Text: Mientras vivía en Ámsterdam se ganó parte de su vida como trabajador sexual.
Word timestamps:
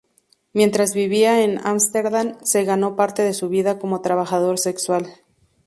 Mientras 0.51 0.95
vivía 0.95 1.43
en 1.43 1.59
Ámsterdam 1.63 2.35
se 2.43 2.63
ganó 2.63 2.95
parte 2.95 3.21
de 3.21 3.35
su 3.35 3.49
vida 3.49 3.77
como 3.77 4.01
trabajador 4.01 4.57
sexual. 4.57 5.07